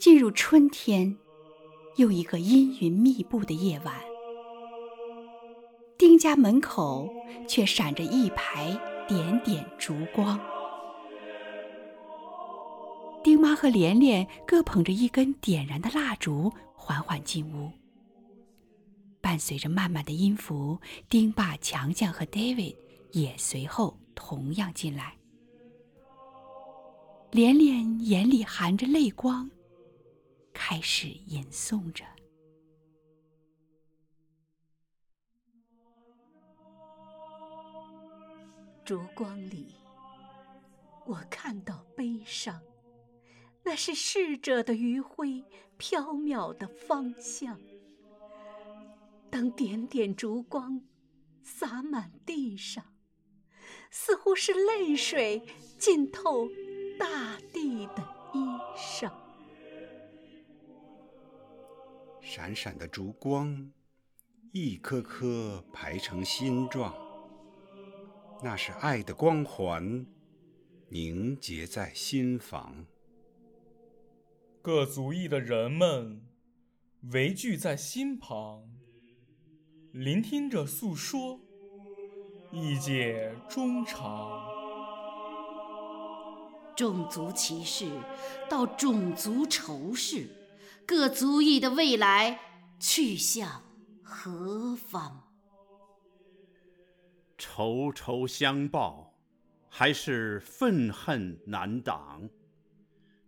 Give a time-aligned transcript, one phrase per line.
[0.00, 1.14] 进入春天，
[1.96, 3.94] 又一个阴云密布的夜晚。
[5.98, 7.12] 丁家门口
[7.46, 8.74] 却闪着一排
[9.06, 10.40] 点点烛光。
[13.22, 17.70] 丁妈和连连各捧着一根点燃的蜡烛，缓缓进屋。
[19.20, 20.78] 伴随着慢慢的音符，
[21.10, 22.74] 丁爸、强强和 David
[23.12, 25.14] 也随后同样进来。
[27.32, 29.50] 连连眼里含着泪光，
[30.62, 32.04] 开始吟诵着。
[38.84, 39.74] 烛光里，
[41.06, 42.60] 我看到悲伤，
[43.64, 45.42] 那是逝者的余晖
[45.78, 47.58] 飘渺的方向。
[49.30, 50.82] 当点点烛光
[51.42, 52.84] 洒满地上，
[53.90, 55.42] 似乎是泪水
[55.78, 56.46] 浸透
[56.98, 58.02] 大地的
[58.34, 58.38] 衣
[58.76, 59.10] 裳。
[62.32, 63.72] 闪闪的烛光，
[64.52, 66.94] 一颗颗排成心状，
[68.40, 70.06] 那是爱的光环，
[70.90, 72.86] 凝结在心房。
[74.62, 76.24] 各族裔的人们
[77.10, 78.62] 围聚在心旁。
[79.90, 81.40] 聆听着诉说，
[82.52, 84.48] 意解衷肠。
[86.76, 87.90] 种族歧视
[88.48, 90.28] 到种族仇视，
[90.86, 92.40] 各族裔的未来
[92.78, 93.62] 去向
[94.02, 95.28] 何方？
[97.38, 99.14] 仇仇相报，
[99.68, 102.28] 还是愤恨难挡？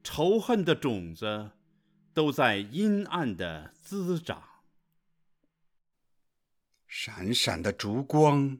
[0.03, 1.53] 仇恨的种子
[2.13, 4.43] 都在阴暗的滋长。
[6.87, 8.59] 闪闪的烛光，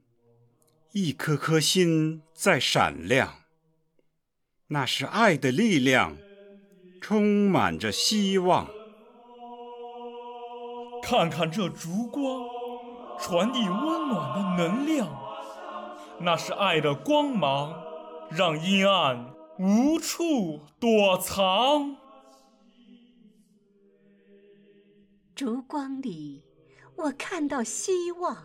[0.93, 3.43] 一颗颗心在闪亮。
[4.69, 6.17] 那是爱的力量，
[6.99, 8.71] 充满着希望。
[11.03, 12.41] 看看这烛光，
[13.19, 15.09] 传递温暖的能量。
[16.21, 17.75] 那是爱的光芒，
[18.31, 21.97] 让阴暗无处躲藏。
[25.35, 26.45] 烛光里。
[26.95, 28.37] 我看到希望，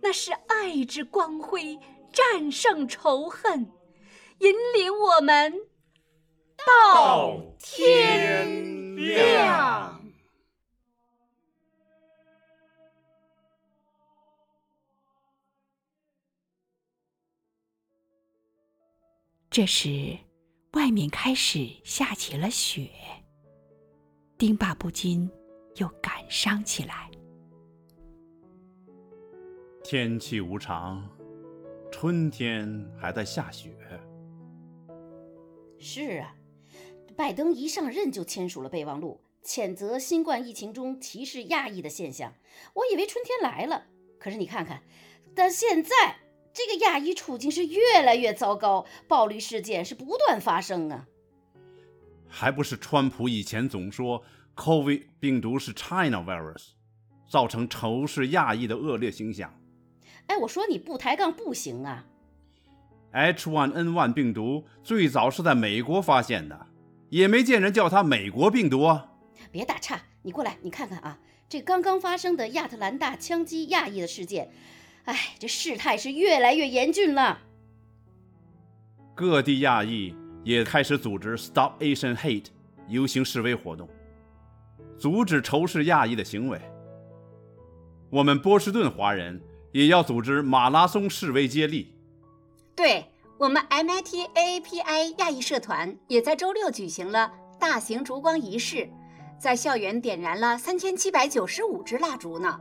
[0.00, 1.78] 那是爱之光辉，
[2.12, 3.72] 战胜仇恨，
[4.38, 5.52] 引领我们
[6.56, 10.03] 到天亮。
[19.54, 20.18] 这时，
[20.72, 22.90] 外面开始下起了雪。
[24.36, 25.30] 丁爸不禁
[25.76, 27.08] 又感伤起来。
[29.84, 31.08] 天气无常，
[31.92, 33.70] 春天还在下雪。
[35.78, 36.34] 是啊，
[37.16, 42.34] 拜登一上任就签署了备忘录，谴责新冠疫情中歧视亚裔的现象。
[42.74, 43.86] 我以为春天来了，
[44.18, 44.82] 可是你看看，
[45.32, 46.16] 但现在
[46.54, 51.06] 这个亚裔处境是越来越糟糕，暴力事件是不断发生啊！
[52.28, 54.22] 还不是川普以前总说
[54.54, 56.68] COVID 病毒是 China virus，
[57.28, 59.52] 造成仇视亚裔的恶劣形象。
[60.28, 62.06] 哎，我说你不抬杠不行啊
[63.12, 66.68] ！H1N1 病毒最早是在美国发现的，
[67.10, 69.10] 也没见人叫它美国病毒啊！
[69.50, 74.50] 别打岔，你过来，你看看啊，这刚刚发生的亚特兰大枪击亚裔的事件，
[75.04, 77.38] 哎，这事态是越来越严峻了。
[79.14, 82.46] 各地亚裔也开始组织 Stop Asian Hate
[82.88, 83.88] 游行示威活动，
[84.98, 86.60] 阻止仇视亚裔的行为。
[88.10, 89.40] 我们波士顿华人。
[89.74, 91.92] 也要组织马拉松示威接力。
[92.76, 93.04] 对
[93.38, 98.88] 我们 MIT AAPI 亚裔社团也在周六举行了大型烛光仪式，
[99.36, 102.56] 在校园点燃了三千七百九十五支蜡烛呢，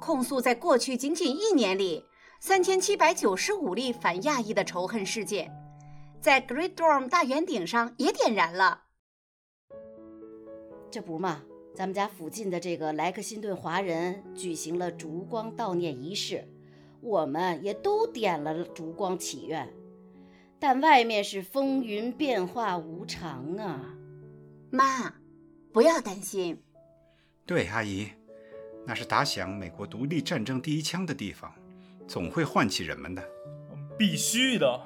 [0.00, 2.04] 控诉在过去仅仅一年里
[2.40, 5.52] 三千七百九十五例反亚裔的仇恨事件，
[6.20, 8.84] 在 Great Dome 大圆顶上也点燃了。
[10.90, 11.42] 这不嘛？
[11.72, 16.46] 咱们家附近的这个莱克辛顿华人举行了烛光悼念仪式，
[17.00, 19.72] 我们也都点了烛光祈愿，
[20.58, 23.94] 但外面是风云变化无常啊！
[24.70, 25.14] 妈，
[25.72, 26.60] 不要担心。
[27.46, 28.08] 对，阿姨，
[28.86, 31.52] 那是打响美国独立战争第一枪的地方，
[32.06, 33.22] 总会唤起人们的。
[33.98, 34.80] 必须的，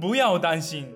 [0.00, 0.94] 不要担心。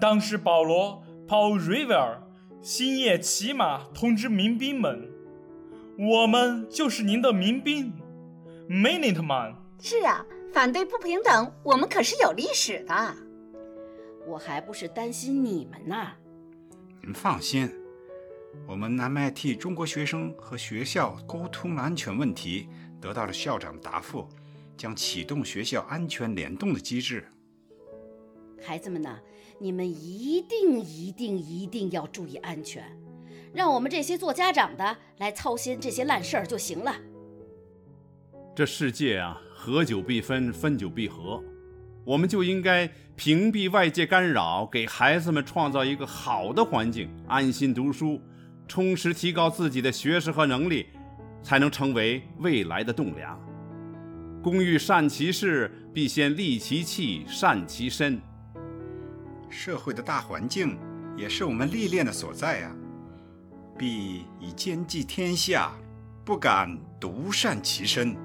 [0.00, 2.18] 当时保罗 Paul Revere。
[2.62, 5.10] 星夜骑马通知民兵们
[5.96, 7.90] ：“我们就是您的民兵
[8.68, 13.16] ，Minuteman。”是啊，反对不平等，我们可是有历史的。
[14.26, 16.08] 我还不是担心你们呢。
[17.02, 17.66] 您放心，
[18.66, 22.68] 我们 MIT 中国学生和学校沟通安全问题
[23.00, 24.28] 得到了校长的答复，
[24.76, 27.24] 将启动学校安全联动的机制。
[28.62, 29.18] 孩子们呐，
[29.58, 32.84] 你们一定一定一定要注意安全，
[33.54, 36.94] 让我们这些做家长的来操心这些烂事儿就行了。
[38.54, 41.42] 这世界啊，合久必分，分久必合，
[42.04, 42.86] 我们就应该
[43.16, 48.20] 屏蔽外界干扰，给孩子们创造一个好的环境，安心读书，
[48.70, 50.86] 充实提高自己的学识和能力，
[51.42, 53.36] 才能成为未来的栋梁。
[54.40, 58.22] 工欲善其事，必先利其器，善其身。
[59.48, 60.78] 社会的大环境
[61.16, 62.72] 也是我们历练的所在呀、
[63.76, 65.72] 必以兼济天下，
[66.24, 68.16] 不敢独善其身。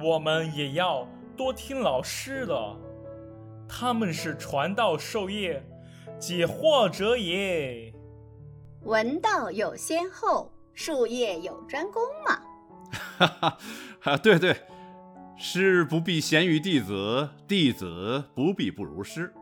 [0.00, 1.04] 我们也要
[1.36, 2.76] 多听老师的，
[3.68, 5.60] 他们是传道授业
[6.18, 7.92] 解惑者也。
[8.82, 12.40] 文道有先后，术业有专攻嘛。
[12.90, 13.58] 哈哈，
[14.02, 14.56] 啊，对对，
[15.36, 19.32] 师不必贤于弟子，弟子不必不如师。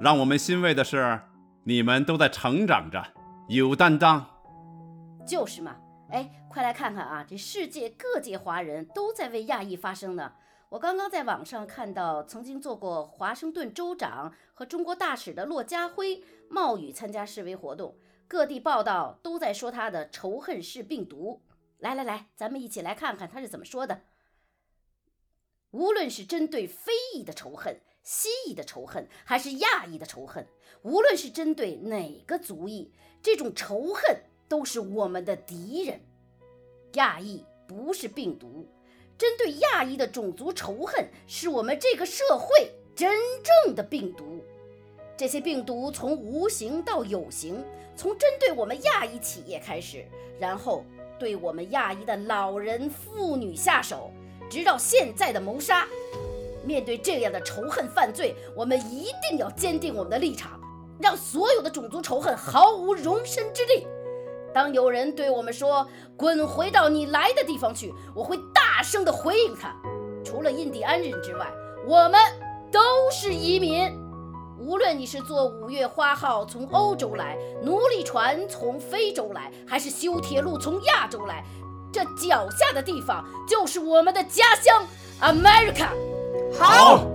[0.00, 1.20] 让我们欣慰的是，
[1.64, 3.04] 你们都在成长着，
[3.48, 4.26] 有担当。
[5.26, 5.76] 就是嘛，
[6.08, 7.24] 哎，快来看看啊！
[7.28, 10.32] 这世界各界华人都在为亚裔发声呢。
[10.70, 17.96] 我刚刚在网上看到，曾经做过华盛顿州长和中国大使的骆家辉冒雨参加示威活动，
[18.28, 21.42] 各地报道都在说他的仇恨是病毒。
[21.78, 24.02] 来来来，咱们一起来看看他是怎么说的。
[25.72, 30.46] 无论是针对非裔的仇恨、西裔的仇恨，还是亚裔的仇恨，
[30.82, 36.00] 无论是针对哪个族裔，这种仇恨都是我们的敌人。
[36.92, 38.68] 亚裔不是病毒，
[39.20, 43.14] 针对亚裔的种族仇恨是我们这个社会真
[43.66, 44.42] 正的病毒。
[45.14, 47.62] 这些病毒从无形到有形，
[47.94, 50.06] 从针对我们亚裔企业开始，
[50.38, 50.86] 然后
[51.18, 54.10] 对我们亚裔的老人、妇女下手，
[54.48, 55.86] 直到现在的谋杀。
[56.64, 60.58] 面对这样的仇恨犯罪，我们一定要坚定我们的立场，
[60.98, 63.86] 让所有的种族仇恨毫无容身之地。
[64.52, 69.74] 当有人对我们说“滚回到你来的地方去”，我会大声地回应他：
[70.24, 71.46] 除了印第安人之外，
[71.86, 72.20] 我们
[72.70, 72.80] 都
[73.10, 73.90] 是移民。
[74.58, 81.42] 无论你是坐五月花号从欧洲来，奴隶船从非洲来，还是修铁路从亚洲来，
[81.90, 84.86] 这脚下的地方就是我们的家乡
[85.20, 85.88] ，America。
[86.52, 87.06] 好，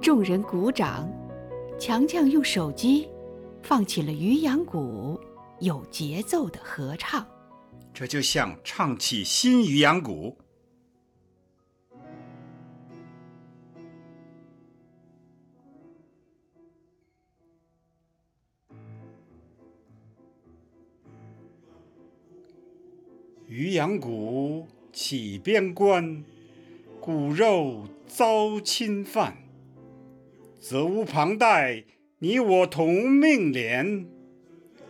[0.00, 1.08] 众人鼓掌。
[1.76, 3.10] 强强用手机
[3.62, 5.20] 放起了渔阳鼓，
[5.58, 7.26] 有节奏的合唱。
[7.94, 10.36] 这就像唱起新渔阳鼓。
[23.46, 26.24] 渔阳鼓起边关，
[27.00, 29.36] 骨肉遭侵犯，
[30.58, 31.84] 责无旁贷，
[32.18, 34.08] 你我同命连。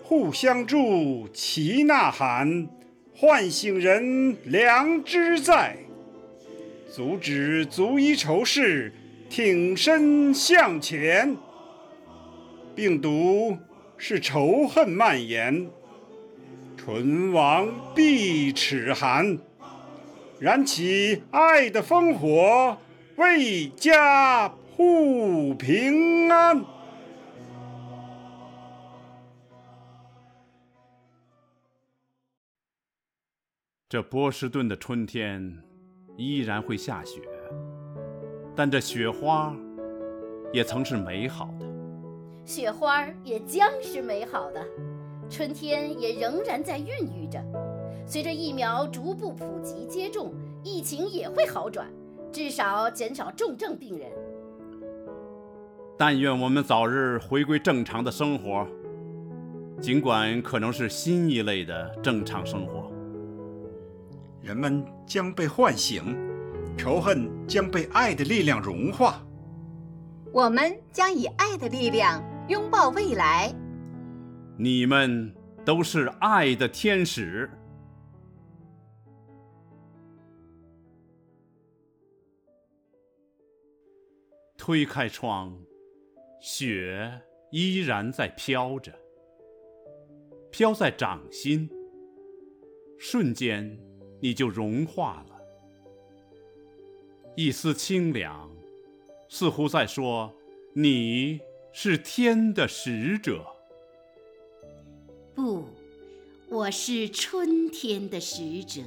[0.02, 2.68] 互相助，齐呐喊，
[3.16, 5.77] 唤醒人良知在，
[6.91, 8.93] 阻止族裔仇视，
[9.31, 11.36] 挺身向前。
[12.74, 13.56] 病毒
[13.96, 15.70] 是仇恨蔓延，
[16.77, 19.38] 唇亡必齿寒，
[20.41, 22.77] 燃起爱的烽火，
[23.15, 26.65] 为家护平安。
[33.86, 35.62] 这波士顿的春天
[36.17, 37.20] 依然会下雪，
[38.56, 39.55] 但这雪花
[40.53, 41.67] 也曾是美好的。
[42.46, 44.64] 雪花也将是美好的，
[45.29, 47.38] 春天也仍然在孕育着。
[48.06, 51.86] 随着疫苗逐步普及接种，疫情也会好转，
[52.32, 54.10] 至少减少重症病人。
[55.98, 58.67] 但愿我们早日回归正常的生活，
[59.79, 62.91] 尽管可能是新一类的正常生活。
[64.44, 66.15] 人们将被唤醒，
[66.77, 69.27] 仇恨将被爱的力量融化。
[70.34, 73.51] 我们将以爱的力量拥抱未来。
[74.58, 75.34] 你们
[75.65, 77.48] 都是爱的天使。
[84.58, 85.56] 推开窗，
[86.39, 87.19] 雪
[87.51, 88.93] 依然在飘着，
[90.51, 91.70] 飘在掌心，
[92.98, 93.79] 瞬间
[94.24, 95.36] 你就融化了。
[97.36, 98.50] 一丝清凉，
[99.28, 100.32] 似乎在说
[100.72, 101.40] ：“你
[101.74, 103.44] 是天的使者。
[105.34, 105.64] 不，
[106.48, 108.81] 我是春天的使者。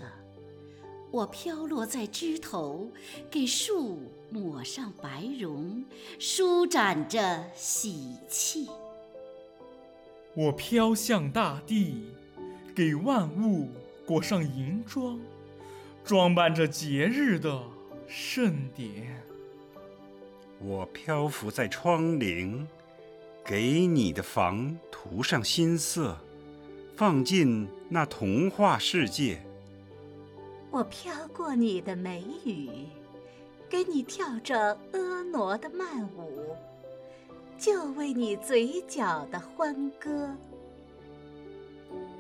[1.12, 2.89] 我飘落在枝头，
[3.29, 4.00] 给树
[4.32, 5.86] 抹上白绒，
[6.17, 8.67] 舒展着喜气。
[10.34, 12.08] 我飘向大地，
[12.75, 13.70] 给万物
[14.08, 15.20] 裹上银装，
[16.06, 17.62] 装扮着节日的
[18.08, 19.22] 盛典。
[20.60, 22.66] 我漂浮在窗棂，
[23.44, 26.18] 给你的房涂上新色，
[26.96, 29.42] 放进那童话世界。
[30.72, 32.70] 我飘过你的眉宇，
[33.70, 36.56] 给你跳着婀娜的慢舞，
[37.58, 40.34] 就为你嘴角的欢歌。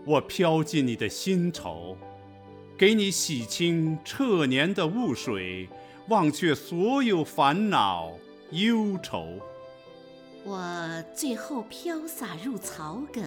[0.07, 1.97] 我飘进你的心头，
[2.77, 5.67] 给你洗清彻年的雾水，
[6.07, 8.13] 忘却所有烦恼。
[8.51, 9.25] 忧愁，
[10.45, 13.25] 我最后飘洒入草埂，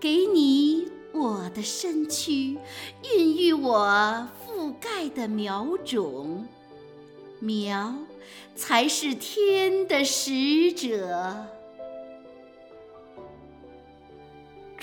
[0.00, 2.56] 给你我的身躯，
[3.02, 6.48] 孕育我覆盖的苗种。
[7.38, 7.94] 苗
[8.56, 11.46] 才是天的使者。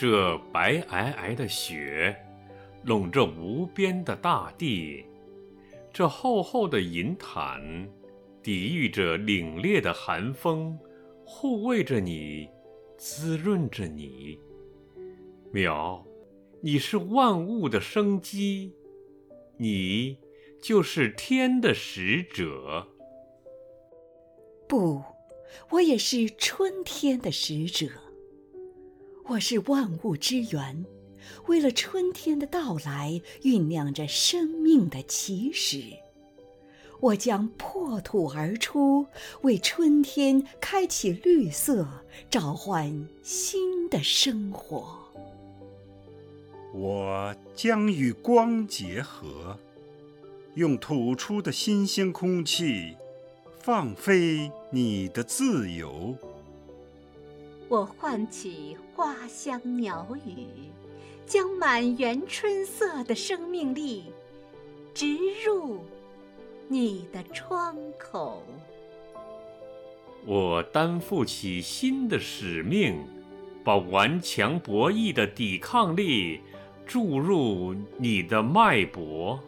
[0.02, 2.16] 这白皑皑的雪，
[2.86, 5.06] 笼着无边的大地；
[5.94, 7.88] 这厚厚的银毯。
[8.42, 10.76] 抵御着凛冽的寒风，
[11.24, 12.50] 护卫着你，
[12.98, 14.40] 滋润着你。
[15.52, 16.04] 苗，
[16.62, 18.74] 你是万物的生机，
[19.58, 20.18] 你
[20.60, 22.88] 就是天的使者。
[24.68, 25.04] 不，
[25.70, 27.88] 我也是春天的使者。
[29.28, 30.86] 我是万物之源，
[31.48, 35.84] 为了春天的到来，酝酿着生命的起始。
[37.00, 39.06] 我将破土而出，
[39.42, 41.88] 为春天开启绿色，
[42.30, 45.00] 召唤新的生活。
[46.74, 49.58] 我将与光结合，
[50.56, 52.96] 用吐出的新鲜空气，
[53.60, 56.16] 放飞你的自由。
[57.72, 60.46] 我唤起花香鸟语，
[61.26, 64.12] 将满园春色的生命力
[64.94, 65.80] 植入。
[66.68, 68.44] 你的窗口，
[70.26, 73.06] 我担负起新的使命，
[73.64, 76.42] 把顽强博弈的抵抗力
[76.86, 79.40] 注入你的脉搏。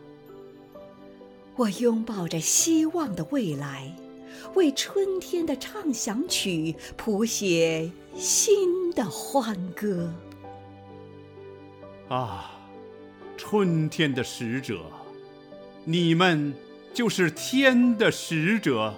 [1.57, 3.93] 我拥抱着希望的未来，
[4.55, 10.13] 为春天的畅想曲谱写新的欢歌。
[12.09, 12.51] 啊，
[13.37, 14.79] 春天的使者，
[15.83, 16.53] 你们。
[16.93, 18.93] 就是天的使者，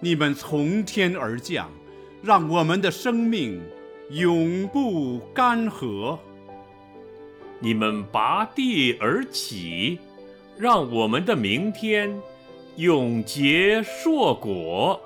[0.00, 1.70] 你们从天而降，
[2.22, 3.58] 让我们的生命
[4.10, 6.18] 永不干涸；
[7.58, 9.98] 你们拔地而起，
[10.58, 12.14] 让我们的明天
[12.76, 15.00] 永结硕果。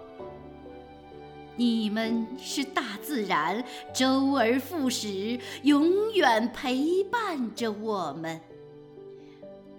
[1.57, 3.63] 你们是大自然，
[3.93, 8.41] 周而复始，永远陪伴着我们。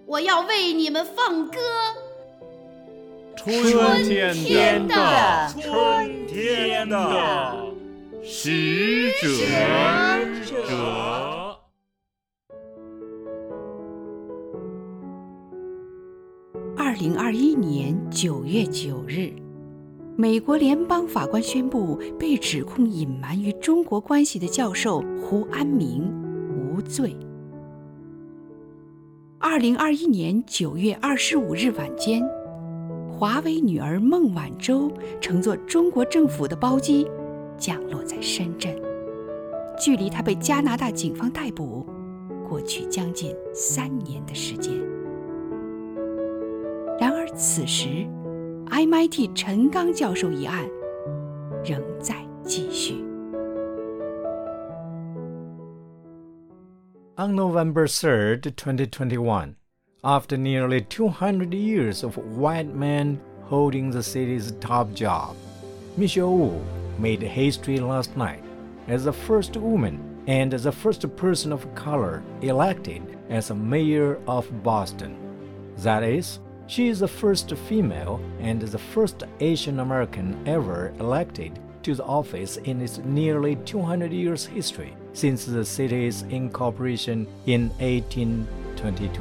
[0.06, 1.58] 我要为你们放歌，
[3.36, 7.66] 春天的春天的
[8.22, 9.28] 使者。
[10.68, 11.21] 二
[17.02, 19.32] 零二一年九月九日，
[20.14, 26.08] 美国联邦法官宣布，被指控隐瞒与中国关系的教授胡安明
[26.48, 27.16] 无罪。
[29.40, 32.22] 二零二一年九月二十五日晚间，
[33.10, 34.88] 华为女儿孟晚舟
[35.20, 37.10] 乘坐中国政府的包机
[37.58, 38.72] 降落在深圳。
[39.76, 41.84] 距离她被加拿大警方逮捕，
[42.48, 44.91] 过去将近三年的时间。
[47.31, 47.87] 然而，此时
[48.69, 50.69] MIT 陈刚教授一案
[51.63, 52.95] 仍在继续。
[57.15, 59.55] On November 3, 2021,
[60.01, 65.37] after nearly 200 years of white men holding the city's top job,
[65.95, 66.59] Michelle Wu
[66.99, 68.43] made history last night
[68.89, 74.45] as the first woman and the first person of color elected as a mayor of
[74.61, 75.15] Boston.
[75.77, 76.41] That is,
[76.74, 81.52] she is the first female and the first Asian American ever elected
[81.82, 89.20] to the office in its nearly 200 years history since the city's incorporation in 1822.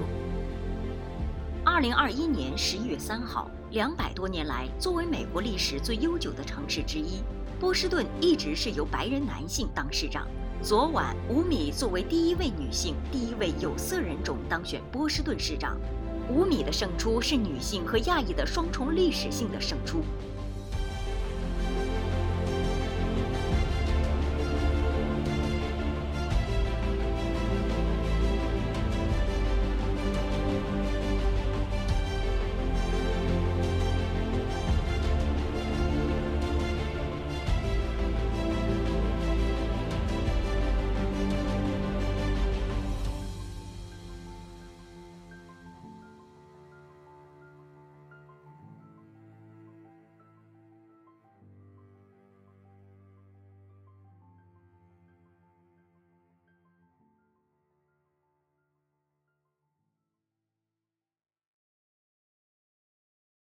[1.65, 7.21] 二零二一年十一月三号，两百多年来，作为美国历史最悠久的城市之一，
[7.59, 10.25] 波士顿一直是由白人男性当市长。
[10.61, 15.75] 昨晚，吴米作为第一位女性、第一位有色人种当选波士顿市长，
[16.31, 20.01] 五米的胜出是女性和亚裔的双重历史性的胜出。